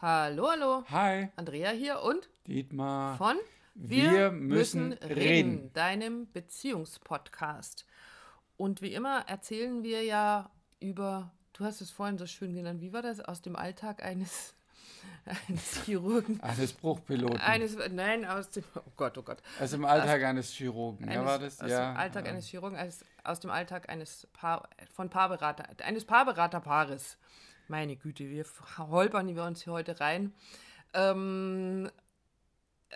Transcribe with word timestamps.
Hallo, 0.00 0.50
hallo. 0.50 0.84
Hi, 0.90 1.28
Andrea 1.36 1.70
hier 1.70 2.02
und 2.02 2.28
Dietmar. 2.46 3.16
von 3.16 3.36
Wir 3.74 4.30
müssen 4.30 4.92
reden. 4.92 5.72
deinem 5.72 6.30
Beziehungspodcast. 6.32 7.86
Und 8.58 8.82
wie 8.82 8.92
immer 8.92 9.24
erzählen 9.26 9.82
wir 9.82 10.02
ja 10.04 10.50
über, 10.80 11.32
du 11.54 11.64
hast 11.64 11.80
es 11.80 11.90
vorhin 11.90 12.18
so 12.18 12.26
schön 12.26 12.54
genannt, 12.54 12.80
wie 12.82 12.92
war 12.92 13.00
das, 13.02 13.20
aus 13.20 13.40
dem 13.40 13.56
Alltag 13.56 14.02
eines, 14.02 14.54
eines 15.48 15.82
Chirurgen? 15.84 16.40
Eines 16.42 16.74
Bruchpiloten. 16.74 17.40
Eines, 17.40 17.76
nein, 17.90 18.26
aus 18.26 18.50
dem, 18.50 18.64
oh 18.74 18.92
Gott, 18.96 19.16
oh 19.16 19.22
Gott. 19.22 19.38
also 19.58 19.76
im 19.76 19.86
Alltag 19.86 20.22
eines 20.24 20.50
Chirurgen. 20.52 21.06
ja, 21.06 21.20
Eines- 21.20 21.26
war 21.26 21.38
das? 21.38 21.60
Aus 21.60 21.70
ja. 21.70 21.92
dem 21.92 21.96
Alltag 21.96 22.26
ja. 22.26 22.32
eines 22.32 22.46
Chirurgen, 22.46 22.76
als, 22.78 23.02
aus 23.24 23.40
dem 23.40 23.50
Alltag 23.50 23.88
eines 23.88 24.26
Paar, 24.34 24.68
von 24.92 25.08
Paarberater, 25.08 25.64
eines 25.84 26.04
Paarberaterpaares. 26.04 27.16
Meine 27.68 27.96
Güte, 27.96 28.28
wir 28.30 28.44
holpern 28.78 29.34
wir 29.34 29.44
uns 29.44 29.62
hier 29.62 29.72
heute 29.72 30.00
rein. 30.00 30.32
Ähm, 30.94 31.90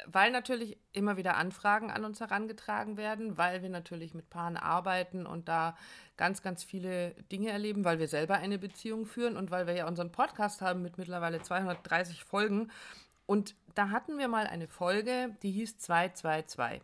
weil 0.06 0.30
natürlich 0.30 0.78
immer 0.92 1.16
wieder 1.16 1.36
Anfragen 1.36 1.90
an 1.90 2.04
uns 2.04 2.20
herangetragen 2.20 2.96
werden, 2.96 3.36
weil 3.36 3.62
wir 3.62 3.68
natürlich 3.68 4.14
mit 4.14 4.30
Paaren 4.30 4.56
arbeiten 4.56 5.26
und 5.26 5.48
da 5.48 5.76
ganz, 6.16 6.42
ganz 6.42 6.62
viele 6.62 7.10
Dinge 7.32 7.50
erleben, 7.50 7.84
weil 7.84 7.98
wir 7.98 8.08
selber 8.08 8.34
eine 8.34 8.58
Beziehung 8.58 9.06
führen 9.06 9.36
und 9.36 9.50
weil 9.50 9.66
wir 9.66 9.74
ja 9.74 9.88
unseren 9.88 10.12
Podcast 10.12 10.60
haben 10.60 10.82
mit 10.82 10.96
mittlerweile 10.98 11.42
230 11.42 12.24
Folgen. 12.24 12.70
Und 13.26 13.54
da 13.74 13.90
hatten 13.90 14.18
wir 14.18 14.28
mal 14.28 14.46
eine 14.46 14.68
Folge, 14.68 15.36
die 15.42 15.50
hieß 15.52 15.78
222. 15.78 16.82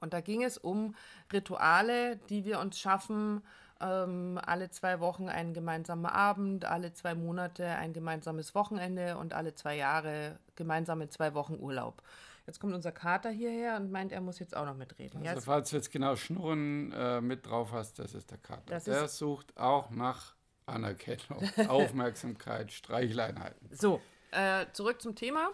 Und 0.00 0.12
da 0.14 0.20
ging 0.20 0.42
es 0.42 0.58
um 0.58 0.94
Rituale, 1.32 2.16
die 2.28 2.44
wir 2.44 2.60
uns 2.60 2.78
schaffen, 2.78 3.42
ähm, 3.84 4.40
alle 4.44 4.70
zwei 4.70 5.00
Wochen 5.00 5.28
einen 5.28 5.52
gemeinsamen 5.52 6.06
Abend, 6.06 6.64
alle 6.64 6.92
zwei 6.92 7.14
Monate 7.14 7.66
ein 7.66 7.92
gemeinsames 7.92 8.54
Wochenende 8.54 9.16
und 9.18 9.34
alle 9.34 9.54
zwei 9.54 9.76
Jahre 9.76 10.38
gemeinsame 10.56 11.08
zwei 11.10 11.34
Wochen 11.34 11.54
Urlaub. 11.58 12.02
Jetzt 12.46 12.60
kommt 12.60 12.74
unser 12.74 12.92
Kater 12.92 13.30
hierher 13.30 13.76
und 13.76 13.90
meint, 13.90 14.12
er 14.12 14.20
muss 14.20 14.38
jetzt 14.38 14.56
auch 14.56 14.66
noch 14.66 14.76
mitreden. 14.76 15.20
Also 15.22 15.34
Jetzt, 15.36 15.44
falls 15.46 15.70
du 15.70 15.76
jetzt 15.76 15.90
genau 15.90 16.14
Schnurren 16.16 16.92
äh, 16.92 17.20
mit 17.20 17.46
drauf 17.46 17.72
hast, 17.72 17.98
das 17.98 18.14
ist 18.14 18.30
der 18.30 18.38
Kater. 18.38 18.78
Der 18.78 19.04
ist- 19.04 19.16
sucht 19.18 19.56
auch 19.58 19.90
nach 19.90 20.34
Anerkennung, 20.66 21.42
Aufmerksamkeit, 21.68 22.72
Streicheleinheiten. 22.72 23.68
so, 23.72 24.00
äh, 24.30 24.66
zurück 24.72 25.00
zum 25.02 25.14
Thema. 25.14 25.50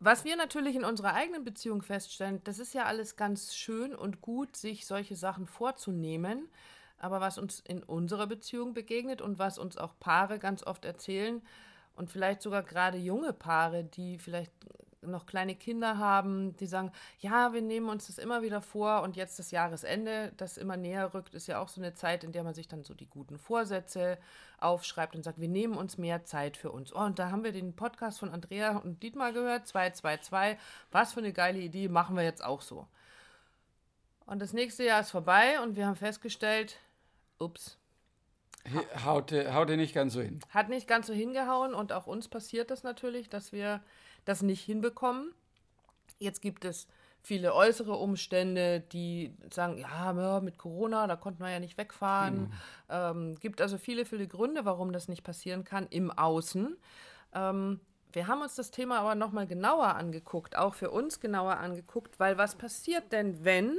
Was 0.00 0.24
wir 0.24 0.36
natürlich 0.36 0.76
in 0.76 0.84
unserer 0.84 1.14
eigenen 1.14 1.44
Beziehung 1.44 1.82
feststellen, 1.82 2.40
das 2.44 2.60
ist 2.60 2.72
ja 2.72 2.84
alles 2.84 3.16
ganz 3.16 3.54
schön 3.54 3.94
und 3.94 4.20
gut, 4.20 4.54
sich 4.56 4.86
solche 4.86 5.16
Sachen 5.16 5.46
vorzunehmen. 5.46 6.48
Aber 6.98 7.20
was 7.20 7.38
uns 7.38 7.60
in 7.60 7.82
unserer 7.82 8.26
Beziehung 8.26 8.74
begegnet 8.74 9.20
und 9.20 9.38
was 9.38 9.58
uns 9.58 9.76
auch 9.76 9.98
Paare 9.98 10.38
ganz 10.38 10.62
oft 10.64 10.84
erzählen 10.84 11.42
und 11.96 12.10
vielleicht 12.10 12.42
sogar 12.42 12.62
gerade 12.62 12.98
junge 12.98 13.32
Paare, 13.32 13.84
die 13.84 14.18
vielleicht 14.18 14.52
noch 15.02 15.26
kleine 15.26 15.54
Kinder 15.54 15.98
haben, 15.98 16.56
die 16.56 16.66
sagen, 16.66 16.92
ja, 17.20 17.52
wir 17.52 17.62
nehmen 17.62 17.88
uns 17.88 18.06
das 18.06 18.18
immer 18.18 18.42
wieder 18.42 18.60
vor 18.60 19.02
und 19.02 19.16
jetzt 19.16 19.38
das 19.38 19.50
Jahresende, 19.50 20.32
das 20.36 20.56
immer 20.56 20.76
näher 20.76 21.14
rückt, 21.14 21.34
ist 21.34 21.46
ja 21.46 21.60
auch 21.60 21.68
so 21.68 21.80
eine 21.80 21.94
Zeit, 21.94 22.24
in 22.24 22.32
der 22.32 22.44
man 22.44 22.54
sich 22.54 22.68
dann 22.68 22.84
so 22.84 22.94
die 22.94 23.08
guten 23.08 23.38
Vorsätze 23.38 24.18
aufschreibt 24.58 25.14
und 25.14 25.22
sagt, 25.22 25.40
wir 25.40 25.48
nehmen 25.48 25.76
uns 25.76 25.98
mehr 25.98 26.24
Zeit 26.24 26.56
für 26.56 26.72
uns. 26.72 26.94
Oh, 26.94 27.00
und 27.00 27.18
da 27.18 27.30
haben 27.30 27.44
wir 27.44 27.52
den 27.52 27.76
Podcast 27.76 28.18
von 28.18 28.30
Andrea 28.30 28.76
und 28.78 29.02
Dietmar 29.02 29.32
gehört, 29.32 29.66
222, 29.66 30.58
was 30.90 31.12
für 31.12 31.20
eine 31.20 31.32
geile 31.32 31.58
Idee, 31.58 31.88
machen 31.88 32.16
wir 32.16 32.24
jetzt 32.24 32.44
auch 32.44 32.62
so. 32.62 32.86
Und 34.26 34.40
das 34.40 34.52
nächste 34.52 34.84
Jahr 34.84 35.00
ist 35.00 35.10
vorbei 35.10 35.60
und 35.62 35.76
wir 35.76 35.86
haben 35.86 35.96
festgestellt, 35.96 36.78
ups, 37.38 37.78
Haute, 39.04 39.54
haute 39.54 39.76
nicht 39.76 39.94
ganz 39.94 40.12
so 40.12 40.20
hin. 40.20 40.40
hat 40.50 40.68
nicht 40.68 40.86
ganz 40.86 41.06
so 41.06 41.12
hingehauen 41.12 41.74
und 41.74 41.92
auch 41.92 42.06
uns 42.06 42.28
passiert 42.28 42.70
das 42.70 42.82
natürlich, 42.82 43.28
dass 43.28 43.52
wir 43.52 43.80
das 44.28 44.42
nicht 44.42 44.62
hinbekommen. 44.62 45.32
Jetzt 46.18 46.42
gibt 46.42 46.64
es 46.64 46.86
viele 47.22 47.54
äußere 47.54 47.94
Umstände, 47.94 48.80
die 48.80 49.34
sagen, 49.52 49.78
ja, 49.78 50.40
mit 50.40 50.58
Corona, 50.58 51.06
da 51.06 51.16
konnten 51.16 51.42
wir 51.42 51.50
ja 51.50 51.60
nicht 51.60 51.78
wegfahren. 51.78 52.52
Ähm, 52.88 53.38
gibt 53.40 53.60
also 53.60 53.78
viele, 53.78 54.04
viele 54.04 54.26
Gründe, 54.26 54.64
warum 54.64 54.92
das 54.92 55.08
nicht 55.08 55.24
passieren 55.24 55.64
kann 55.64 55.86
im 55.90 56.10
Außen. 56.10 56.76
Ähm, 57.34 57.80
wir 58.12 58.26
haben 58.26 58.40
uns 58.40 58.54
das 58.54 58.70
Thema 58.70 59.00
aber 59.00 59.14
nochmal 59.14 59.46
genauer 59.46 59.94
angeguckt, 59.96 60.56
auch 60.56 60.74
für 60.74 60.90
uns 60.90 61.20
genauer 61.20 61.58
angeguckt, 61.58 62.18
weil 62.18 62.38
was 62.38 62.56
passiert 62.56 63.12
denn, 63.12 63.44
wenn 63.44 63.78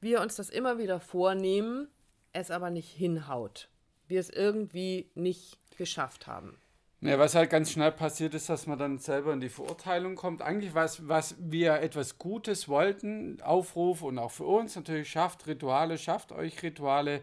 wir 0.00 0.20
uns 0.20 0.36
das 0.36 0.50
immer 0.50 0.78
wieder 0.78 1.00
vornehmen, 1.00 1.88
es 2.32 2.50
aber 2.50 2.70
nicht 2.70 2.90
hinhaut? 2.90 3.68
Wir 4.08 4.20
es 4.20 4.30
irgendwie 4.30 5.10
nicht 5.14 5.58
geschafft 5.76 6.26
haben. 6.26 6.58
Ja, 7.06 7.18
was 7.18 7.34
halt 7.34 7.50
ganz 7.50 7.70
schnell 7.70 7.92
passiert 7.92 8.32
ist, 8.32 8.48
dass 8.48 8.66
man 8.66 8.78
dann 8.78 8.96
selber 8.96 9.34
in 9.34 9.40
die 9.40 9.50
Verurteilung 9.50 10.16
kommt. 10.16 10.40
Eigentlich 10.40 10.74
was, 10.74 11.06
was 11.06 11.36
wir 11.38 11.74
etwas 11.82 12.16
Gutes 12.16 12.66
wollten, 12.66 13.42
Aufruf 13.42 14.00
und 14.00 14.18
auch 14.18 14.30
für 14.30 14.44
uns 14.44 14.74
natürlich 14.74 15.10
schafft 15.10 15.46
Rituale, 15.46 15.98
schafft 15.98 16.32
euch 16.32 16.62
Rituale, 16.62 17.20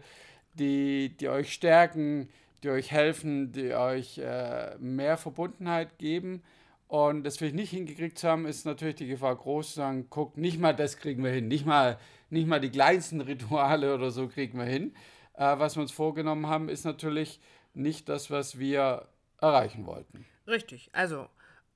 die, 0.54 1.16
die 1.16 1.28
euch 1.28 1.52
stärken, 1.52 2.28
die 2.62 2.70
euch 2.70 2.92
helfen, 2.92 3.50
die 3.50 3.74
euch 3.74 4.18
äh, 4.18 4.76
mehr 4.78 5.16
Verbundenheit 5.16 5.98
geben. 5.98 6.44
Und 6.86 7.24
das 7.24 7.40
wir 7.40 7.52
nicht 7.52 7.70
hingekriegt 7.70 8.18
zu 8.18 8.28
haben, 8.28 8.46
ist 8.46 8.64
natürlich 8.64 8.94
die 8.94 9.08
Gefahr 9.08 9.34
groß 9.34 9.70
zu 9.70 9.74
sagen, 9.74 10.06
guckt, 10.10 10.36
nicht 10.38 10.60
mal 10.60 10.76
das 10.76 10.96
kriegen 10.96 11.24
wir 11.24 11.32
hin, 11.32 11.48
nicht 11.48 11.66
mal, 11.66 11.98
nicht 12.30 12.46
mal 12.46 12.60
die 12.60 12.70
kleinsten 12.70 13.20
Rituale 13.22 13.92
oder 13.96 14.12
so 14.12 14.28
kriegen 14.28 14.58
wir 14.58 14.64
hin. 14.64 14.94
Äh, 15.34 15.58
was 15.58 15.74
wir 15.74 15.82
uns 15.82 15.90
vorgenommen 15.90 16.46
haben, 16.46 16.68
ist 16.68 16.84
natürlich 16.84 17.40
nicht 17.74 18.08
das, 18.08 18.30
was 18.30 18.60
wir 18.60 19.08
erreichen 19.42 19.86
wollten. 19.86 20.24
Richtig, 20.46 20.90
also, 20.92 21.28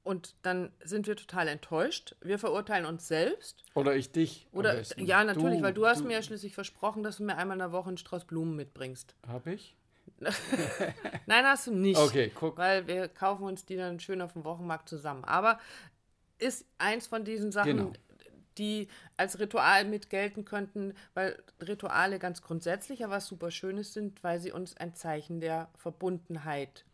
und 0.02 0.34
dann 0.42 0.72
sind 0.84 1.06
wir 1.06 1.16
total 1.16 1.48
enttäuscht. 1.48 2.14
Wir 2.20 2.38
verurteilen 2.38 2.86
uns 2.86 3.08
selbst. 3.08 3.64
Oder 3.74 3.96
ich 3.96 4.12
dich. 4.12 4.46
am 4.52 4.58
Oder, 4.60 4.74
besten. 4.74 5.04
ja, 5.04 5.24
natürlich, 5.24 5.62
weil 5.62 5.74
du 5.74 5.84
hast 5.86 6.04
mir 6.04 6.12
ja 6.14 6.22
schließlich 6.22 6.54
versprochen, 6.54 7.02
dass 7.02 7.16
du 7.16 7.24
mir 7.24 7.36
einmal 7.36 7.56
in 7.56 7.60
der 7.60 7.72
Woche 7.72 7.88
einen 7.88 7.98
Strauß 7.98 8.24
Blumen 8.24 8.54
mitbringst. 8.56 9.16
Hab 9.26 9.46
ich? 9.48 9.76
Nein, 11.26 11.44
hast 11.44 11.66
du 11.66 11.74
nicht. 11.74 11.98
Okay, 11.98 12.30
guck. 12.34 12.56
Weil 12.56 12.86
wir 12.86 13.08
kaufen 13.08 13.44
uns 13.44 13.66
die 13.66 13.76
dann 13.76 13.98
schön 14.00 14.22
auf 14.22 14.32
dem 14.34 14.44
Wochenmarkt 14.44 14.88
zusammen. 14.88 15.24
Aber 15.24 15.58
ist 16.38 16.64
eins 16.78 17.06
von 17.08 17.24
diesen 17.24 17.50
Sachen, 17.50 17.76
Genau. 17.76 17.92
die 18.58 18.88
als 19.16 19.38
Ritual 19.40 19.84
mit 19.84 20.08
gelten 20.10 20.44
könnten, 20.44 20.94
weil 21.14 21.42
Rituale 21.60 22.18
ganz 22.18 22.42
grundsätzlich 22.42 23.00
ja 23.00 23.10
was 23.10 23.26
super 23.26 23.50
Schönes 23.50 23.92
sind, 23.92 24.22
weil 24.22 24.38
sie 24.40 24.52
uns 24.52 24.76
ein 24.76 24.94
Zeichen 24.94 25.40
der 25.40 25.68
Verbundenheit 25.76 26.84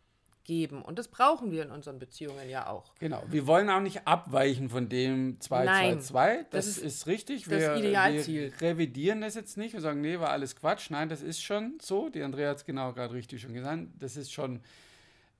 geben. 0.43 0.81
Und 0.81 0.99
das 0.99 1.07
brauchen 1.07 1.51
wir 1.51 1.63
in 1.63 1.71
unseren 1.71 1.99
Beziehungen 1.99 2.49
ja 2.49 2.67
auch. 2.67 2.93
Genau. 2.99 3.23
Wir 3.29 3.47
wollen 3.47 3.69
auch 3.69 3.79
nicht 3.79 4.07
abweichen 4.07 4.69
von 4.69 4.89
dem 4.89 5.39
222. 5.39 6.47
Das, 6.51 6.65
das 6.65 6.67
ist, 6.67 6.83
ist 6.83 7.07
richtig. 7.07 7.43
das 7.45 7.61
wir, 7.61 7.75
Idealziel. 7.75 8.53
Wir 8.57 8.69
revidieren 8.69 9.21
das 9.21 9.35
jetzt 9.35 9.57
nicht 9.57 9.75
und 9.75 9.81
sagen, 9.81 10.01
nee, 10.01 10.19
war 10.19 10.29
alles 10.29 10.55
Quatsch. 10.55 10.89
Nein, 10.89 11.09
das 11.09 11.21
ist 11.21 11.41
schon 11.41 11.77
so. 11.81 12.09
Die 12.09 12.21
Andrea 12.21 12.49
hat 12.49 12.57
es 12.57 12.65
genau 12.65 12.93
gerade 12.93 13.13
richtig 13.13 13.41
schon 13.41 13.53
gesagt. 13.53 13.87
Das 13.99 14.17
ist 14.17 14.31
schon 14.31 14.61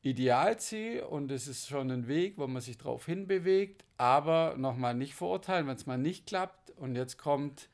Idealziel 0.02 1.02
und 1.04 1.32
es 1.32 1.48
ist 1.48 1.68
schon 1.70 1.90
ein 1.90 2.08
Weg, 2.08 2.38
wo 2.38 2.46
man 2.48 2.62
sich 2.62 2.78
drauf 2.78 3.06
hinbewegt. 3.06 3.86
Aber 3.98 4.56
nochmal 4.58 4.94
nicht 4.94 5.16
verurteilen, 5.16 5.68
wenn 5.68 5.76
es 5.76 5.86
mal 5.86 5.98
nicht 5.98 6.28
klappt. 6.28 6.72
Und 6.72 6.96
jetzt 6.96 7.18
kommt 7.18 7.70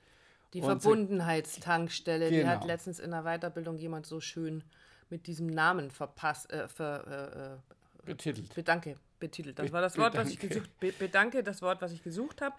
Die 0.54 0.62
Verbundenheitstankstelle, 0.62 2.30
die 2.30 2.46
hat 2.46 2.62
Genau. 2.62 2.68
letztens 2.74 3.00
in 3.00 3.12
der 3.12 3.24
Weiterbildung 3.24 3.78
jemand 3.78 4.06
so 4.06 4.20
schön 4.20 4.64
mit 5.10 5.28
diesem 5.28 5.48
Namen 5.48 5.92
verpasst, 5.92 6.52
äh, 6.52 6.68
ver, 6.68 7.58
äh, 8.06 8.06
äh, 8.06 8.06
betitelt. 8.06 8.54
Bedanke, 8.56 8.96
betitelt. 9.20 9.60
Das 9.60 9.68
Be- 9.68 9.74
war 9.74 9.82
das 9.82 9.98
Wort, 9.98 10.16
was 10.16 10.30
ich 10.30 10.40
bedanke. 10.40 10.56
gesucht 10.62 10.80
Be 10.80 10.92
Bedanke, 10.92 11.44
das 11.44 11.62
Wort, 11.62 11.82
was 11.82 11.92
ich 11.92 12.04
gesucht 12.04 12.42
habe. 12.42 12.56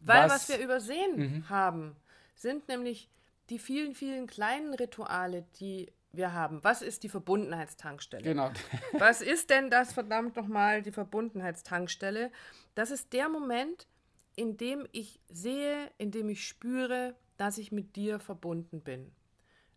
Weil 0.00 0.24
was, 0.24 0.48
Was- 0.48 0.48
wir 0.48 0.64
übersehen 0.64 1.44
haben, 1.48 1.96
sind 2.34 2.68
nämlich 2.68 3.08
die 3.50 3.58
vielen, 3.58 3.94
vielen 3.94 4.26
kleinen 4.26 4.72
Rituale, 4.74 5.44
die 5.58 5.92
wir 6.12 6.32
haben. 6.32 6.62
Was 6.64 6.82
ist 6.82 7.02
die 7.04 7.08
Verbundenheitstankstelle? 7.08 8.24
Genau. 8.24 8.50
Was 8.94 9.20
ist 9.22 9.48
denn 9.50 9.70
das 9.70 9.92
verdammt 9.92 10.34
nochmal, 10.34 10.82
die 10.82 10.90
Verbundenheitstankstelle? 10.90 12.32
Das 12.74 12.90
ist 12.90 13.12
der 13.12 13.28
Moment, 13.28 13.86
in 14.34 14.56
dem 14.56 14.88
ich 14.92 15.20
sehe, 15.28 15.90
in 15.98 16.10
dem 16.10 16.28
ich 16.28 16.46
spüre, 16.48 17.14
dass 17.36 17.58
ich 17.58 17.70
mit 17.72 17.94
dir 17.96 18.18
verbunden 18.20 18.80
bin. 18.80 19.12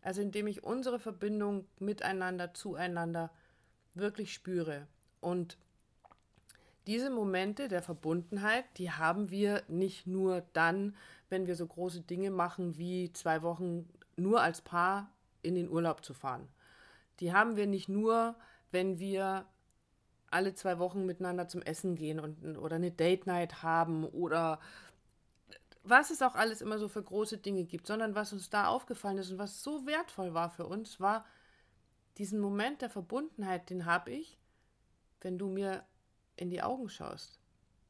Also 0.04 0.22
in 0.22 0.32
dem 0.32 0.48
ich 0.48 0.64
unsere 0.64 1.00
Verbindung 1.00 1.66
miteinander, 1.80 2.54
zueinander 2.54 3.32
wirklich 3.94 4.34
spüre. 4.34 4.88
Und 5.22 5.58
diese 6.88 7.10
Momente 7.10 7.70
der 7.70 7.82
Verbundenheit, 7.82 8.66
die 8.78 8.92
haben 8.92 9.32
wir 9.32 9.64
nicht 9.70 10.06
nur 10.06 10.44
dann, 10.52 10.96
wenn 11.30 11.48
wir 11.48 11.56
so 11.56 11.66
große 11.66 12.02
Dinge 12.02 12.30
machen, 12.30 12.78
wie 12.78 13.14
zwei 13.14 13.42
Wochen 13.42 13.88
nur 14.18 14.42
als 14.42 14.62
Paar 14.62 15.10
in 15.42 15.56
den 15.56 15.70
Urlaub 15.70 16.04
zu 16.04 16.14
fahren. 16.14 16.50
Die 17.22 17.34
haben 17.34 17.56
wir 17.56 17.68
nicht 17.68 17.88
nur, 17.88 18.36
wenn 18.72 19.00
wir 19.00 19.46
alle 20.30 20.54
zwei 20.56 20.80
Wochen 20.80 21.06
miteinander 21.06 21.48
zum 21.48 21.62
Essen 21.62 21.96
gehen 21.96 22.20
und, 22.20 22.58
oder 22.58 22.76
eine 22.76 22.92
Date 22.92 23.28
Night 23.28 23.64
haben 23.64 24.04
oder 24.04 24.60
was 25.84 26.12
es 26.12 26.22
auch 26.22 26.36
alles 26.36 26.62
immer 26.62 26.80
so 26.80 26.88
für 26.88 27.04
große 27.04 27.38
Dinge 27.38 27.66
gibt, 27.66 27.88
sondern 27.88 28.16
was 28.16 28.34
uns 28.34 28.50
da 28.50 28.68
aufgefallen 28.68 29.18
ist 29.18 29.32
und 29.32 29.38
was 29.38 29.62
so 29.62 29.86
wertvoll 29.86 30.34
war 30.34 30.50
für 30.50 30.66
uns, 30.66 31.00
war 31.00 31.26
diesen 32.18 32.40
Moment 32.40 32.82
der 32.82 32.90
Verbundenheit, 32.90 33.70
den 33.70 33.86
habe 33.86 34.12
ich, 34.12 34.40
wenn 35.22 35.38
du 35.38 35.48
mir 35.48 35.84
in 36.36 36.50
die 36.50 36.62
Augen 36.62 36.90
schaust 36.90 37.40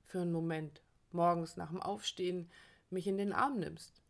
für 0.05 0.21
einen 0.21 0.31
Moment, 0.31 0.81
morgens 1.11 1.55
nach 1.55 1.69
dem 1.69 1.81
Aufstehen 1.81 2.49
mich 2.89 3.07
in 3.07 3.17
den 3.17 3.33
Arm 3.33 3.59
nimmst. 3.59 4.01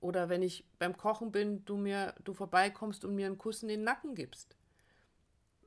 Oder 0.00 0.28
wenn 0.28 0.42
ich 0.42 0.64
beim 0.78 0.96
Kochen 0.96 1.32
bin, 1.32 1.64
du 1.64 1.76
mir, 1.76 2.14
du 2.22 2.34
vorbeikommst 2.34 3.04
und 3.04 3.14
mir 3.14 3.26
einen 3.26 3.38
Kuss 3.38 3.62
in 3.62 3.68
den 3.68 3.82
Nacken 3.82 4.14
gibst. 4.14 4.56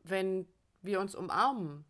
Wenn 0.04 0.48
wir 0.82 1.00
uns 1.02 1.16
umarmen. 1.16 1.86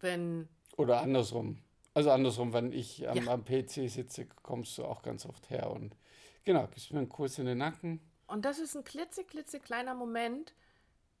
Wenn. 0.00 0.48
Oder 0.76 1.00
andersrum. 1.00 1.58
Also 1.94 2.10
andersrum, 2.10 2.52
wenn 2.52 2.72
ich 2.72 3.08
am, 3.08 3.16
ja. 3.16 3.32
am 3.32 3.44
PC 3.44 3.90
sitze, 3.90 4.26
kommst 4.42 4.78
du 4.78 4.84
auch 4.84 5.02
ganz 5.02 5.26
oft 5.26 5.50
her 5.50 5.70
und 5.70 5.96
genau, 6.44 6.66
gibst 6.68 6.92
mir 6.92 7.00
einen 7.00 7.08
Kuss 7.08 7.38
in 7.38 7.46
den 7.46 7.58
Nacken. 7.58 8.00
Und 8.26 8.44
das 8.44 8.58
ist 8.58 8.74
ein 8.74 8.84
klitzeklitzekleiner 8.84 9.94
Moment, 9.94 10.54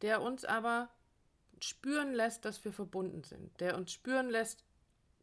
der 0.00 0.22
uns 0.22 0.44
aber 0.44 0.88
spüren 1.60 2.12
lässt, 2.14 2.44
dass 2.44 2.64
wir 2.64 2.72
verbunden 2.72 3.22
sind. 3.22 3.60
Der 3.60 3.76
uns 3.76 3.92
spüren 3.92 4.30
lässt, 4.30 4.64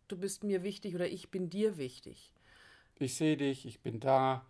du 0.07 0.17
bist 0.17 0.43
mir 0.43 0.63
wichtig 0.63 0.95
oder 0.95 1.07
ich 1.07 1.31
bin 1.31 1.49
dir 1.49 1.77
wichtig. 1.77 2.31
Ich 2.99 3.15
sehe 3.15 3.37
dich, 3.37 3.65
ich 3.65 3.81
bin 3.81 3.99
da. 3.99 4.45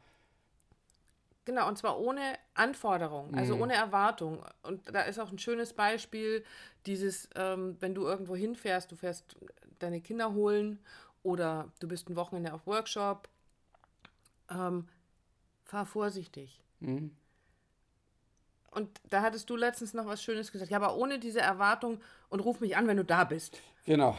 Genau, 1.45 1.67
und 1.67 1.77
zwar 1.77 1.99
ohne 1.99 2.37
Anforderung, 2.53 3.33
also 3.33 3.55
mhm. 3.55 3.61
ohne 3.63 3.73
Erwartung. 3.73 4.43
Und 4.63 4.93
da 4.93 5.01
ist 5.01 5.17
auch 5.17 5.31
ein 5.31 5.39
schönes 5.39 5.73
Beispiel, 5.73 6.43
dieses, 6.85 7.29
ähm, 7.35 7.77
wenn 7.79 7.95
du 7.95 8.05
irgendwo 8.05 8.35
hinfährst, 8.35 8.91
du 8.91 8.95
fährst 8.95 9.35
deine 9.79 10.01
Kinder 10.01 10.33
holen 10.33 10.79
oder 11.23 11.71
du 11.79 11.87
bist 11.87 12.09
ein 12.09 12.15
Wochenende 12.15 12.53
auf 12.53 12.65
Workshop, 12.67 13.27
ähm, 14.49 14.87
fahr 15.63 15.85
vorsichtig. 15.85 16.61
Mhm. 16.79 17.15
Und 18.71 19.01
da 19.09 19.21
hattest 19.21 19.49
du 19.49 19.55
letztens 19.55 19.93
noch 19.93 20.05
was 20.05 20.21
Schönes 20.21 20.51
gesagt. 20.51 20.71
Ja, 20.71 20.77
aber 20.77 20.95
ohne 20.95 21.19
diese 21.19 21.41
Erwartung 21.41 22.01
und 22.29 22.39
ruf 22.39 22.59
mich 22.59 22.77
an, 22.77 22.87
wenn 22.87 22.97
du 22.97 23.05
da 23.05 23.23
bist. 23.23 23.59
Genau. 23.89 24.15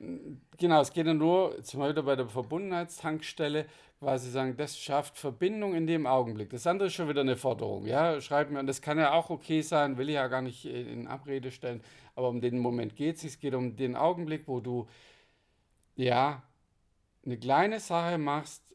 genau, 0.58 0.80
es 0.80 0.92
geht 0.92 1.06
ja 1.06 1.14
nur, 1.14 1.62
zum 1.62 1.78
Beispiel 1.78 2.02
bei 2.02 2.16
der 2.16 2.26
Verbundenheitstankstelle, 2.26 3.66
quasi 4.00 4.32
sagen, 4.32 4.56
das 4.56 4.76
schafft 4.76 5.16
Verbindung 5.16 5.76
in 5.76 5.86
dem 5.86 6.08
Augenblick. 6.08 6.50
Das 6.50 6.66
andere 6.66 6.88
ist 6.88 6.94
schon 6.94 7.08
wieder 7.08 7.20
eine 7.20 7.36
Forderung. 7.36 7.86
Ja, 7.86 8.20
schreib 8.20 8.50
mir, 8.50 8.58
und 8.58 8.66
das 8.66 8.82
kann 8.82 8.98
ja 8.98 9.12
auch 9.12 9.30
okay 9.30 9.62
sein, 9.62 9.96
will 9.96 10.08
ich 10.08 10.16
ja 10.16 10.26
gar 10.26 10.42
nicht 10.42 10.64
in 10.64 11.06
Abrede 11.06 11.52
stellen, 11.52 11.82
aber 12.16 12.28
um 12.28 12.40
den 12.40 12.58
Moment 12.58 12.96
geht 12.96 13.18
es. 13.18 13.22
Es 13.22 13.38
geht 13.38 13.54
um 13.54 13.76
den 13.76 13.94
Augenblick, 13.94 14.48
wo 14.48 14.58
du, 14.58 14.88
ja, 15.94 16.42
eine 17.24 17.38
kleine 17.38 17.78
Sache 17.78 18.18
machst, 18.18 18.74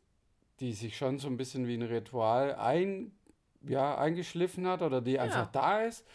die 0.61 0.71
sich 0.71 0.95
schon 0.95 1.19
so 1.19 1.27
ein 1.27 1.35
bisschen 1.35 1.67
wie 1.67 1.75
ein 1.75 1.81
Ritual 1.81 2.55
ein, 2.55 3.11
ja, 3.67 3.97
eingeschliffen 3.97 4.65
hat 4.65 4.81
oder 4.81 5.01
die 5.01 5.15
ja. 5.15 5.23
einfach 5.23 5.47
da 5.51 5.81
ist 5.81 6.05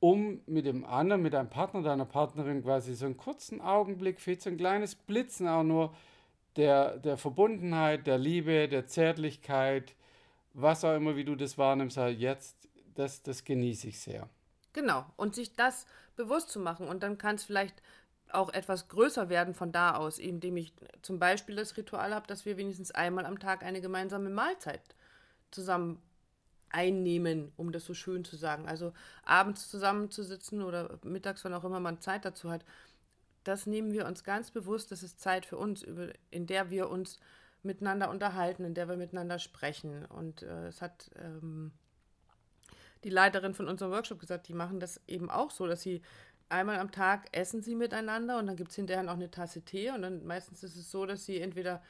um 0.00 0.40
mit 0.46 0.64
dem 0.64 0.84
anderen, 0.84 1.22
mit 1.22 1.34
deinem 1.34 1.50
Partner, 1.50 1.82
deiner 1.82 2.06
Partnerin 2.06 2.62
quasi 2.62 2.94
so 2.94 3.04
einen 3.04 3.18
kurzen 3.18 3.60
Augenblick, 3.60 4.20
vielleicht 4.20 4.42
so 4.42 4.50
ein 4.50 4.56
kleines 4.56 4.94
Blitzen 4.94 5.46
auch 5.46 5.62
nur 5.62 5.94
der, 6.56 6.96
der 6.98 7.18
Verbundenheit, 7.18 8.06
der 8.06 8.18
Liebe, 8.18 8.66
der 8.68 8.86
Zärtlichkeit, 8.86 9.94
was 10.54 10.84
auch 10.84 10.96
immer, 10.96 11.16
wie 11.16 11.24
du 11.24 11.36
das 11.36 11.58
wahrnimmst, 11.58 11.98
halt 11.98 12.18
jetzt, 12.18 12.56
das, 12.94 13.22
das 13.22 13.44
genieße 13.44 13.88
ich 13.88 14.00
sehr. 14.00 14.28
Genau, 14.72 15.04
und 15.16 15.34
sich 15.34 15.54
das 15.54 15.86
bewusst 16.16 16.50
zu 16.50 16.60
machen 16.60 16.88
und 16.88 17.02
dann 17.02 17.18
kann 17.18 17.36
es 17.36 17.44
vielleicht 17.44 17.82
auch 18.32 18.52
etwas 18.52 18.88
größer 18.88 19.28
werden 19.28 19.54
von 19.54 19.72
da 19.72 19.96
aus, 19.96 20.18
indem 20.18 20.56
ich 20.56 20.72
zum 21.02 21.18
Beispiel 21.18 21.56
das 21.56 21.76
Ritual 21.76 22.14
habe, 22.14 22.26
dass 22.26 22.46
wir 22.46 22.56
wenigstens 22.56 22.90
einmal 22.92 23.26
am 23.26 23.38
Tag 23.38 23.62
eine 23.62 23.80
gemeinsame 23.80 24.30
Mahlzeit 24.30 24.82
zusammen 25.50 26.00
einnehmen, 26.70 27.52
um 27.56 27.72
das 27.72 27.84
so 27.84 27.94
schön 27.94 28.24
zu 28.24 28.36
sagen. 28.36 28.66
Also 28.66 28.92
abends 29.24 29.68
zusammenzusitzen 29.68 30.62
oder 30.62 30.98
mittags, 31.04 31.44
wann 31.44 31.54
auch 31.54 31.64
immer 31.64 31.80
man 31.80 32.00
Zeit 32.00 32.24
dazu 32.24 32.50
hat, 32.50 32.64
das 33.44 33.66
nehmen 33.66 33.92
wir 33.92 34.06
uns 34.06 34.24
ganz 34.24 34.50
bewusst, 34.50 34.92
das 34.92 35.02
ist 35.02 35.20
Zeit 35.20 35.46
für 35.46 35.56
uns, 35.56 35.84
in 36.30 36.46
der 36.46 36.70
wir 36.70 36.90
uns 36.90 37.18
miteinander 37.62 38.10
unterhalten, 38.10 38.64
in 38.64 38.74
der 38.74 38.88
wir 38.88 38.96
miteinander 38.96 39.38
sprechen. 39.38 40.04
Und 40.06 40.42
äh, 40.42 40.68
es 40.68 40.80
hat 40.80 41.10
ähm, 41.16 41.72
die 43.04 43.10
Leiterin 43.10 43.54
von 43.54 43.68
unserem 43.68 43.92
Workshop 43.92 44.18
gesagt, 44.18 44.48
die 44.48 44.54
machen 44.54 44.80
das 44.80 45.00
eben 45.06 45.30
auch 45.30 45.50
so, 45.50 45.66
dass 45.66 45.82
sie 45.82 46.02
einmal 46.48 46.78
am 46.78 46.90
Tag 46.90 47.28
essen 47.32 47.62
sie 47.62 47.74
miteinander 47.74 48.38
und 48.38 48.46
dann 48.46 48.56
gibt 48.56 48.70
es 48.70 48.76
hinterher 48.76 49.02
noch 49.02 49.14
eine 49.14 49.30
Tasse 49.30 49.62
Tee 49.62 49.90
und 49.90 50.02
dann 50.02 50.26
meistens 50.26 50.62
ist 50.62 50.76
es 50.76 50.90
so, 50.90 51.06
dass 51.06 51.24
sie 51.24 51.40
entweder 51.40 51.82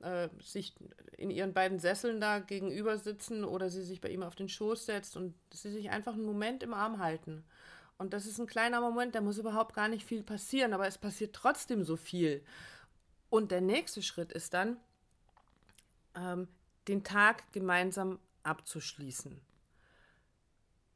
äh, 0.00 0.28
sich 0.42 0.74
in 1.16 1.30
ihren 1.30 1.52
beiden 1.52 1.78
Sesseln 1.78 2.20
da 2.20 2.38
gegenüber 2.38 2.98
sitzen 2.98 3.44
oder 3.44 3.70
sie 3.70 3.82
sich 3.82 4.00
bei 4.00 4.08
ihm 4.10 4.22
auf 4.22 4.36
den 4.36 4.48
Schoß 4.48 4.86
setzt 4.86 5.16
und 5.16 5.34
sie 5.52 5.70
sich 5.70 5.90
einfach 5.90 6.14
einen 6.14 6.24
Moment 6.24 6.62
im 6.62 6.74
Arm 6.74 6.98
halten. 6.98 7.44
Und 7.96 8.12
das 8.12 8.26
ist 8.26 8.38
ein 8.38 8.46
kleiner 8.46 8.80
Moment, 8.80 9.14
da 9.14 9.20
muss 9.20 9.38
überhaupt 9.38 9.74
gar 9.74 9.88
nicht 9.88 10.06
viel 10.06 10.22
passieren, 10.22 10.72
aber 10.72 10.86
es 10.86 10.98
passiert 10.98 11.34
trotzdem 11.34 11.82
so 11.84 11.96
viel. 11.96 12.44
Und 13.28 13.50
der 13.50 13.60
nächste 13.60 14.02
Schritt 14.02 14.32
ist 14.32 14.54
dann, 14.54 14.76
ähm, 16.14 16.48
den 16.86 17.02
Tag 17.02 17.52
gemeinsam 17.52 18.18
abzuschließen. 18.44 19.40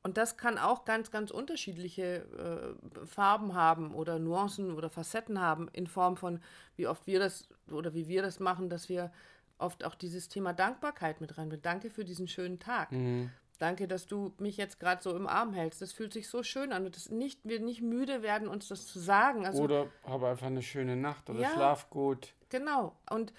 Und 0.02 0.16
das 0.16 0.36
kann 0.36 0.58
auch 0.58 0.84
ganz, 0.84 1.10
ganz 1.10 1.30
unterschiedliche 1.30 2.76
äh, 2.96 3.06
Farben 3.06 3.54
haben 3.54 3.94
oder 3.94 4.18
Nuancen 4.18 4.74
oder 4.74 4.90
Facetten 4.90 5.40
haben 5.40 5.68
in 5.72 5.86
Form 5.86 6.16
von, 6.16 6.40
wie 6.76 6.88
oft 6.88 7.06
wir 7.06 7.20
das 7.20 7.48
oder 7.70 7.94
wie 7.94 8.08
wir 8.08 8.22
das 8.22 8.40
machen, 8.40 8.68
dass 8.68 8.88
wir 8.88 9.12
oft 9.58 9.84
auch 9.84 9.94
dieses 9.94 10.28
Thema 10.28 10.52
Dankbarkeit 10.52 11.20
mit 11.20 11.38
reinbringen. 11.38 11.62
Danke 11.62 11.88
für 11.88 12.04
diesen 12.04 12.26
schönen 12.26 12.58
Tag. 12.58 12.90
Mhm. 12.90 13.30
Danke, 13.58 13.86
dass 13.86 14.08
du 14.08 14.34
mich 14.38 14.56
jetzt 14.56 14.80
gerade 14.80 15.00
so 15.00 15.14
im 15.14 15.28
Arm 15.28 15.52
hältst. 15.52 15.80
Das 15.80 15.92
fühlt 15.92 16.12
sich 16.12 16.28
so 16.28 16.42
schön 16.42 16.72
an. 16.72 16.84
Und 16.84 16.96
das 16.96 17.10
nicht, 17.10 17.38
wir 17.44 17.60
nicht 17.60 17.80
müde 17.80 18.22
werden, 18.22 18.48
uns 18.48 18.66
das 18.66 18.88
zu 18.88 18.98
sagen. 18.98 19.46
Also, 19.46 19.62
oder 19.62 19.86
habe 20.02 20.26
einfach 20.26 20.48
eine 20.48 20.62
schöne 20.62 20.96
Nacht 20.96 21.30
oder 21.30 21.38
ja, 21.38 21.50
schlaf 21.50 21.88
gut. 21.88 22.34
Genau. 22.48 22.96
Und 23.08 23.32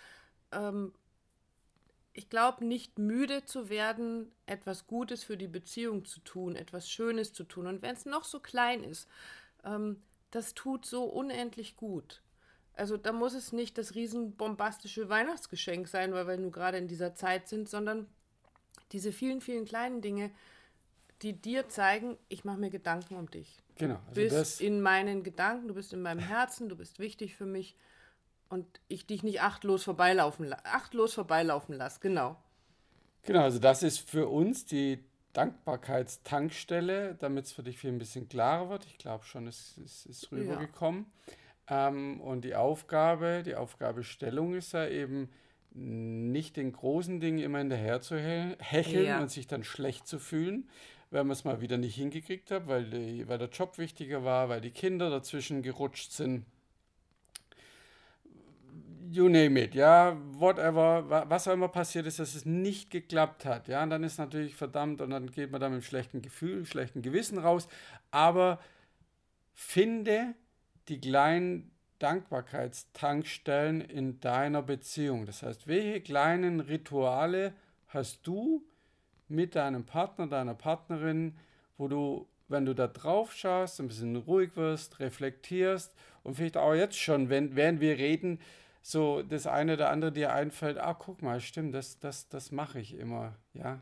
ähm, 0.53 0.93
ich 2.13 2.29
glaube, 2.29 2.65
nicht 2.65 2.99
müde 2.99 3.43
zu 3.43 3.69
werden, 3.69 4.31
etwas 4.45 4.87
Gutes 4.87 5.23
für 5.23 5.35
die 5.35 5.47
Beziehung 5.47 6.05
zu 6.05 6.19
tun, 6.19 6.55
etwas 6.55 6.89
Schönes 6.89 7.33
zu 7.33 7.43
tun. 7.43 7.67
Und 7.67 7.81
wenn 7.81 7.95
es 7.95 8.05
noch 8.05 8.23
so 8.23 8.39
klein 8.39 8.83
ist, 8.83 9.07
ähm, 9.65 10.01
das 10.31 10.53
tut 10.53 10.85
so 10.85 11.03
unendlich 11.05 11.75
gut. 11.75 12.21
Also 12.75 12.97
da 12.97 13.11
muss 13.11 13.33
es 13.33 13.51
nicht 13.51 13.77
das 13.77 13.95
riesenbombastische 13.95 15.09
Weihnachtsgeschenk 15.09 15.87
sein, 15.87 16.13
weil 16.13 16.27
wir 16.27 16.37
nur 16.37 16.51
gerade 16.51 16.77
in 16.77 16.87
dieser 16.87 17.13
Zeit 17.15 17.47
sind, 17.47 17.69
sondern 17.69 18.07
diese 18.91 19.11
vielen, 19.11 19.41
vielen 19.41 19.65
kleinen 19.65 20.01
Dinge, 20.01 20.31
die 21.21 21.33
dir 21.33 21.69
zeigen, 21.69 22.17
ich 22.29 22.45
mache 22.45 22.59
mir 22.59 22.69
Gedanken 22.69 23.15
um 23.15 23.29
dich. 23.29 23.61
Genau. 23.75 23.99
Also 24.07 24.21
du 24.21 24.29
bist 24.29 24.61
in 24.61 24.81
meinen 24.81 25.23
Gedanken, 25.23 25.67
du 25.67 25.73
bist 25.73 25.93
in 25.93 26.01
meinem 26.01 26.19
Herzen, 26.19 26.69
du 26.69 26.75
bist 26.75 26.99
wichtig 26.99 27.35
für 27.35 27.45
mich 27.45 27.75
und 28.53 28.67
ich 28.87 29.07
dich 29.07 29.23
nicht 29.23 29.41
achtlos 29.41 29.83
vorbeilaufen, 29.83 30.53
achtlos 30.63 31.15
vorbeilaufen 31.15 31.75
lasse. 31.75 31.99
Genau. 31.99 32.37
Genau, 33.23 33.41
also 33.41 33.57
das 33.57 33.81
ist 33.81 34.07
für 34.07 34.27
uns 34.27 34.65
die 34.65 34.99
Dankbarkeitstankstelle, 35.33 37.15
damit 37.15 37.45
es 37.45 37.51
für 37.51 37.63
dich 37.63 37.79
viel 37.79 37.91
ein 37.91 37.97
bisschen 37.97 38.29
klarer 38.29 38.69
wird. 38.69 38.85
Ich 38.85 38.99
glaube 38.99 39.25
schon, 39.25 39.47
es, 39.47 39.79
es 39.83 40.05
ist 40.05 40.31
rübergekommen. 40.31 41.07
Ja. 41.67 41.87
Ähm, 41.87 42.21
und 42.21 42.45
die 42.45 42.55
Aufgabe, 42.55 43.41
die 43.43 43.55
Aufgabestellung 43.55 44.53
ist 44.53 44.73
ja 44.73 44.87
eben 44.87 45.29
nicht 45.71 46.55
den 46.55 46.71
großen 46.71 47.19
Dingen 47.19 47.39
immer 47.39 47.57
hinterher 47.57 48.01
zu 48.01 48.19
hecheln 48.19 49.05
ja. 49.05 49.19
und 49.19 49.31
sich 49.31 49.47
dann 49.47 49.63
schlecht 49.63 50.05
zu 50.05 50.19
fühlen, 50.19 50.69
wenn 51.09 51.25
man 51.25 51.33
es 51.33 51.43
mal 51.43 51.61
wieder 51.61 51.77
nicht 51.77 51.95
hingekriegt 51.95 52.51
hat, 52.51 52.67
weil, 52.67 52.91
weil 53.27 53.37
der 53.39 53.49
Job 53.49 53.79
wichtiger 53.79 54.23
war, 54.23 54.49
weil 54.49 54.61
die 54.61 54.69
Kinder 54.69 55.09
dazwischen 55.09 55.63
gerutscht 55.63 56.11
sind 56.11 56.45
you 59.15 59.29
name 59.29 59.59
it, 59.61 59.75
ja, 59.75 60.17
whatever, 60.31 61.25
was 61.29 61.47
auch 61.47 61.53
immer 61.53 61.67
passiert 61.67 62.05
ist, 62.07 62.19
dass 62.19 62.35
es 62.35 62.45
nicht 62.45 62.89
geklappt 62.89 63.45
hat, 63.45 63.67
ja, 63.67 63.83
und 63.83 63.89
dann 63.89 64.03
ist 64.03 64.17
natürlich 64.17 64.55
verdammt 64.55 65.01
und 65.01 65.11
dann 65.11 65.31
geht 65.31 65.51
man 65.51 65.61
da 65.61 65.67
mit 65.67 65.75
einem 65.75 65.83
schlechten 65.83 66.21
Gefühl, 66.21 66.65
schlechten 66.65 67.01
Gewissen 67.01 67.37
raus, 67.37 67.67
aber 68.11 68.59
finde 69.53 70.33
die 70.87 70.99
kleinen 70.99 71.71
Dankbarkeitstankstellen 71.99 73.79
in 73.81 74.19
deiner 74.19 74.61
Beziehung. 74.61 75.25
Das 75.25 75.41
heißt, 75.43 75.67
welche 75.67 76.01
kleinen 76.01 76.59
Rituale 76.59 77.53
hast 77.87 78.27
du 78.27 78.65
mit 79.29 79.55
deinem 79.55 79.85
Partner, 79.85 80.27
deiner 80.27 80.53
Partnerin, 80.53 81.37
wo 81.77 81.87
du, 81.87 82.27
wenn 82.49 82.65
du 82.65 82.73
da 82.73 82.87
drauf 82.87 83.33
schaust, 83.33 83.79
ein 83.79 83.87
bisschen 83.87 84.15
ruhig 84.17 84.55
wirst, 84.55 84.99
reflektierst 84.99 85.95
und 86.23 86.35
vielleicht 86.35 86.57
auch 86.57 86.73
jetzt 86.73 86.99
schon, 86.99 87.29
wenn, 87.29 87.55
während 87.55 87.79
wir 87.79 87.97
reden, 87.97 88.39
so 88.83 89.23
das 89.23 89.47
eine 89.47 89.73
oder 89.73 89.89
andere 89.89 90.11
dir 90.11 90.33
einfällt, 90.33 90.77
ah, 90.77 90.93
guck 90.93 91.21
mal, 91.21 91.39
stimmt, 91.39 91.73
das, 91.73 91.99
das, 91.99 92.27
das 92.27 92.51
mache 92.51 92.79
ich 92.79 92.95
immer, 92.95 93.33
ja. 93.53 93.81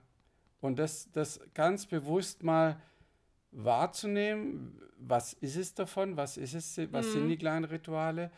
Und 0.61 0.77
das, 0.77 1.11
das 1.11 1.41
ganz 1.55 1.87
bewusst 1.87 2.43
mal 2.43 2.79
wahrzunehmen, 3.51 4.79
was 4.97 5.33
ist 5.33 5.57
es 5.57 5.73
davon, 5.73 6.17
was 6.17 6.37
ist 6.37 6.53
es, 6.53 6.77
was 6.93 7.07
mhm. 7.07 7.11
sind 7.11 7.29
die 7.29 7.37
kleinen 7.37 7.65
Rituale 7.65 8.29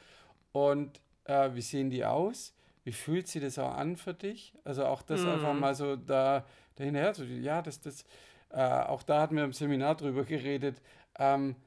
und 0.54 1.02
äh, 1.26 1.50
wie 1.54 1.62
sehen 1.62 1.90
die 1.90 2.06
aus, 2.06 2.56
wie 2.86 2.94
fühlt 2.94 3.28
sich 3.28 3.42
das 3.42 3.60
auch 3.60 3.76
an 3.76 3.98
für 3.98 4.14
dich? 4.14 4.54
Also 4.64 4.86
auch 4.86 5.02
das 5.02 5.22
mhm. 5.22 5.30
einfach 5.30 5.54
mal 5.54 5.76
so 5.76 5.98
da 5.98 6.46
dahinher 6.76 7.14
zu, 7.14 7.26
ja, 7.26 7.62
das, 7.62 7.82
das, 7.82 8.06
äh, 8.52 8.62
auch 8.62 9.04
da 9.04 9.20
hatten 9.20 9.36
wir 9.36 9.44
im 9.44 9.54
Seminar 9.54 9.96
drüber 9.96 10.24
geredet, 10.24 10.82
ähm, 11.20 11.58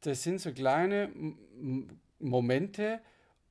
das 0.00 0.24
sind 0.24 0.40
so 0.40 0.52
kleine 0.52 1.10
Momente. 2.18 3.00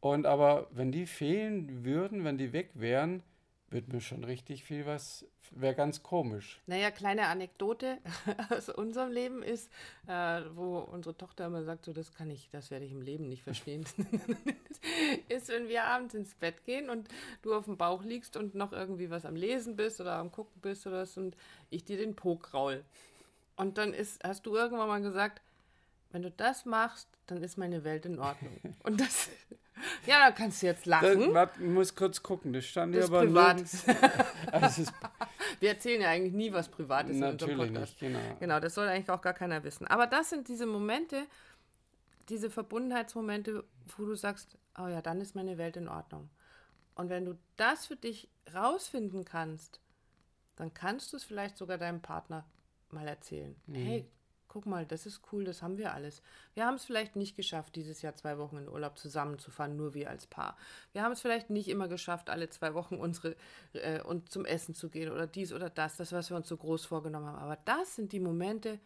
Und 0.03 0.25
aber 0.25 0.67
wenn 0.72 0.91
die 0.91 1.05
fehlen 1.05 1.86
würden, 1.86 2.25
wenn 2.25 2.38
die 2.38 2.51
weg 2.51 2.72
wären, 2.74 3.24
wird 3.69 3.88
mir 3.88 4.01
schon 4.01 4.25
richtig 4.25 4.65
viel 4.65 4.86
was, 4.86 5.25
wäre 5.51 5.75
ganz 5.75 6.03
komisch. 6.03 6.60
Naja, 6.67 6.91
kleine 6.91 7.27
Anekdote 7.27 8.00
aus 8.50 8.67
unserem 8.67 9.13
Leben 9.13 9.41
ist, 9.41 9.72
äh, 10.07 10.41
wo 10.55 10.79
unsere 10.79 11.15
Tochter 11.15 11.45
immer 11.45 11.63
sagt, 11.63 11.86
so 11.86 11.93
das 11.93 12.13
kann 12.13 12.29
ich, 12.29 12.50
das 12.50 12.69
werde 12.69 12.83
ich 12.83 12.91
im 12.91 13.01
Leben 13.01 13.29
nicht 13.29 13.43
verstehen, 13.43 13.86
ist, 15.29 15.48
wenn 15.48 15.69
wir 15.69 15.86
abends 15.86 16.15
ins 16.15 16.36
Bett 16.36 16.65
gehen 16.65 16.89
und 16.89 17.07
du 17.41 17.55
auf 17.55 17.63
dem 17.63 17.77
Bauch 17.77 18.03
liegst 18.03 18.36
und 18.36 18.55
noch 18.55 18.74
irgendwie 18.74 19.10
was 19.10 19.25
am 19.25 19.38
Lesen 19.38 19.77
bist 19.77 20.01
oder 20.01 20.15
am 20.15 20.33
Gucken 20.33 20.60
bist 20.62 20.86
oder 20.86 21.03
was 21.03 21.17
und 21.17 21.38
ich 21.69 21.86
dir 21.86 21.95
den 21.95 22.13
Po 22.13 22.36
kraul. 22.36 22.83
Und 23.55 23.77
dann 23.77 23.93
ist, 23.93 24.22
hast 24.22 24.45
du 24.45 24.53
irgendwann 24.53 24.89
mal 24.89 25.01
gesagt, 25.01 25.41
wenn 26.13 26.22
du 26.22 26.32
das 26.32 26.65
machst, 26.65 27.10
dann 27.25 27.43
ist 27.43 27.58
meine 27.58 27.84
Welt 27.84 28.05
in 28.05 28.20
Ordnung. 28.20 28.60
Und 28.84 29.01
das, 29.01 29.29
ja, 30.05 30.20
da 30.20 30.32
kannst 30.32 30.62
du 30.62 30.67
jetzt 30.67 30.86
lachen. 30.86 31.34
Das, 31.34 31.50
man 31.58 31.74
muss 31.74 31.96
kurz 31.96 32.22
gucken, 32.22 32.53
das 32.53 32.65
stand 32.65 32.96
das 32.96 33.10
ja 33.10 33.15
aber 33.15 33.25
privat. 33.25 33.63
also 34.51 34.84
Wir 35.60 35.70
erzählen 35.70 36.01
ja 36.01 36.10
eigentlich 36.10 36.34
nie 36.34 36.53
was 36.53 36.70
Privates 36.70 37.17
in 37.17 37.24
unserem 37.24 37.58
Podcast. 37.58 38.00
Nicht, 38.00 38.00
genau. 38.00 38.38
genau, 38.39 38.60
das 38.60 38.75
soll 38.75 38.88
eigentlich 38.88 39.10
auch 39.10 39.22
gar 39.22 39.34
keiner 39.34 39.63
wissen. 39.63 39.88
Aber 39.88 40.05
das 40.05 40.29
sind 40.29 40.48
diese 40.48 40.67
Momente, 40.67 41.25
diese 42.29 42.50
Verbundenheitsmomente, 42.50 43.63
wo 43.98 44.05
du 44.05 44.15
sagst, 44.15 44.58
oh 44.77 44.88
ja, 44.88 45.01
dann 45.01 45.20
ist 45.20 45.36
meine 45.36 45.58
Welt 45.58 45.77
in 45.77 45.88
Ordnung. 45.88 46.29
Und 46.96 47.10
wenn 47.10 47.25
du 47.25 47.38
das 47.58 47.88
für 47.88 47.96
dich 47.96 48.29
rausfinden 48.53 49.25
kannst, 49.25 49.79
dann 50.58 50.74
kannst 50.75 51.12
du 51.12 51.17
es 51.17 51.24
vielleicht 51.24 51.58
sogar 51.58 51.79
deinem 51.79 52.01
Partner 52.01 52.46
mal 52.91 53.08
erzählen. 53.08 53.55
Mhm. 53.65 53.75
Hey, 53.75 54.08
guck 54.53 54.67
mal, 54.67 54.86
das 54.86 55.07
ist 55.07 55.22
cool, 55.31 55.43
das 55.43 55.63
haben 55.63 55.79
wir 55.79 55.93
alles. 55.93 56.22
Wir 56.53 56.67
haben 56.67 56.75
es 56.75 56.86
vielleicht 56.86 57.15
nicht 57.15 57.36
geschafft, 57.36 57.75
dieses 57.75 58.03
Jahr 58.03 58.15
zwei 58.15 58.38
Wochen 58.38 58.57
in 58.57 58.69
Urlaub 58.69 59.00
zusammenzufahren, 59.00 59.75
nur 59.75 59.95
wir 59.95 60.12
als 60.12 60.27
Paar. 60.27 60.55
Wir 60.91 61.01
haben 61.01 61.12
es 61.12 61.22
vielleicht 61.22 61.50
nicht 61.50 61.67
immer 61.67 61.88
geschafft, 61.88 62.29
alle 62.29 62.50
zwei 62.50 62.75
Wochen 62.75 62.95
unsere 62.95 63.36
äh, 63.74 64.00
und 64.01 64.31
zum 64.31 64.45
Essen 64.45 64.75
zu 64.75 64.89
gehen 64.89 65.12
oder 65.12 65.25
dies 65.25 65.51
oder 65.53 65.72
das, 65.72 65.98
das, 65.98 66.12
was 66.12 66.29
wir 66.29 66.38
uns 66.38 66.48
so 66.48 66.55
groß 66.55 66.86
vorgenommen 66.86 67.25
haben. 67.25 67.39
Aber 67.39 67.57
das 67.65 67.95
sind 67.95 68.12
die 68.12 68.19
Momente, 68.19 68.79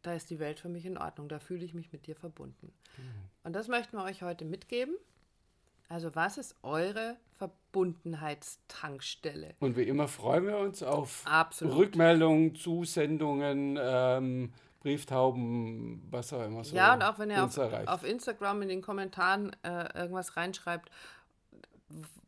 da 0.00 0.14
ist 0.14 0.30
die 0.30 0.38
Welt 0.38 0.58
für 0.58 0.70
mich 0.70 0.86
in 0.86 0.96
Ordnung, 0.96 1.28
da 1.28 1.38
fühle 1.38 1.64
ich 1.64 1.74
mich 1.74 1.92
mit 1.92 2.06
dir 2.06 2.16
verbunden. 2.16 2.72
Mhm. 2.96 3.02
Und 3.44 3.52
das 3.52 3.68
möchten 3.68 3.98
wir 3.98 4.04
euch 4.04 4.22
heute 4.22 4.46
mitgeben. 4.46 4.96
Also 5.92 6.14
was 6.14 6.38
ist 6.38 6.56
eure 6.62 7.18
Verbundenheitstankstelle? 7.36 9.56
Und 9.60 9.76
wie 9.76 9.82
immer 9.82 10.08
freuen 10.08 10.46
wir 10.46 10.56
uns 10.56 10.82
auf 10.82 11.20
Absolut. 11.26 11.76
Rückmeldungen, 11.76 12.54
Zusendungen, 12.54 13.78
ähm, 13.78 14.54
Brieftauben, 14.80 16.02
was 16.10 16.32
auch 16.32 16.46
immer 16.46 16.64
so. 16.64 16.74
Ja, 16.74 16.94
und 16.94 17.02
auch 17.02 17.18
wenn 17.18 17.28
ihr 17.28 17.44
auf, 17.44 17.58
auf, 17.58 18.04
Instagram 18.04 18.62
in 18.62 18.68
den 18.68 18.80
Kommentaren 18.80 19.54
äh, 19.62 19.98
irgendwas 19.98 20.38
reinschreibt, 20.38 20.90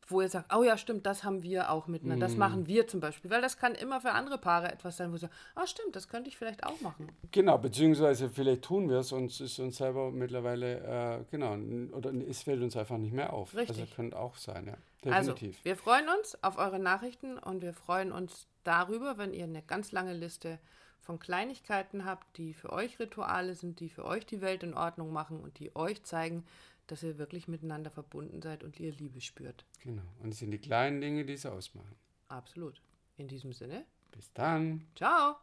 wo 0.08 0.20
ihr 0.20 0.28
sagt, 0.28 0.54
oh 0.54 0.62
ja, 0.62 0.76
stimmt, 0.76 1.06
das 1.06 1.24
haben 1.24 1.42
wir 1.42 1.70
auch 1.70 1.86
miteinander, 1.86 2.26
mm. 2.26 2.28
das 2.28 2.36
machen 2.36 2.66
wir 2.66 2.86
zum 2.86 3.00
Beispiel, 3.00 3.30
weil 3.30 3.40
das 3.40 3.58
kann 3.58 3.74
immer 3.74 4.00
für 4.00 4.12
andere 4.12 4.38
Paare 4.38 4.70
etwas 4.70 4.96
sein, 4.96 5.10
wo 5.12 5.16
sie 5.16 5.22
sagen, 5.22 5.34
oh 5.56 5.66
stimmt, 5.66 5.96
das 5.96 6.08
könnte 6.08 6.28
ich 6.28 6.36
vielleicht 6.36 6.64
auch 6.64 6.80
machen. 6.80 7.08
Genau, 7.32 7.58
beziehungsweise 7.58 8.28
vielleicht 8.28 8.62
tun 8.62 8.88
wir 8.88 8.98
es 8.98 9.12
und 9.12 9.26
es 9.26 9.40
ist 9.40 9.58
uns 9.58 9.76
selber 9.76 10.10
mittlerweile, 10.10 11.20
äh, 11.20 11.24
genau, 11.30 11.56
oder 11.96 12.12
es 12.28 12.42
fällt 12.42 12.62
uns 12.62 12.76
einfach 12.76 12.98
nicht 12.98 13.12
mehr 13.12 13.32
auf. 13.32 13.54
Richtig. 13.56 13.80
Also 13.80 13.94
könnte 13.94 14.18
auch 14.18 14.36
sein, 14.36 14.66
ja. 14.66 14.76
Also, 15.12 15.32
definitiv. 15.32 15.56
Also, 15.56 15.64
wir 15.64 15.76
freuen 15.76 16.08
uns 16.18 16.42
auf 16.42 16.58
eure 16.58 16.78
Nachrichten 16.78 17.38
und 17.38 17.62
wir 17.62 17.74
freuen 17.74 18.12
uns 18.12 18.46
darüber, 18.62 19.18
wenn 19.18 19.34
ihr 19.34 19.44
eine 19.44 19.62
ganz 19.62 19.92
lange 19.92 20.14
Liste 20.14 20.58
von 21.00 21.18
Kleinigkeiten 21.18 22.06
habt, 22.06 22.38
die 22.38 22.54
für 22.54 22.72
euch 22.72 22.98
Rituale 22.98 23.54
sind, 23.54 23.80
die 23.80 23.90
für 23.90 24.04
euch 24.04 24.24
die 24.24 24.40
Welt 24.40 24.62
in 24.62 24.74
Ordnung 24.74 25.12
machen 25.12 25.40
und 25.40 25.58
die 25.58 25.76
euch 25.76 26.02
zeigen, 26.02 26.44
dass 26.86 27.02
ihr 27.02 27.18
wirklich 27.18 27.48
miteinander 27.48 27.90
verbunden 27.90 28.42
seid 28.42 28.62
und 28.62 28.78
ihr 28.78 28.92
Liebe 28.92 29.20
spürt. 29.20 29.64
Genau. 29.80 30.02
Und 30.22 30.30
es 30.30 30.38
sind 30.38 30.50
die 30.50 30.58
kleinen 30.58 31.00
Dinge, 31.00 31.24
die 31.24 31.34
es 31.34 31.46
ausmachen. 31.46 31.94
Absolut. 32.28 32.80
In 33.16 33.28
diesem 33.28 33.52
Sinne. 33.52 33.84
Bis 34.12 34.32
dann. 34.32 34.86
Ciao. 34.94 35.36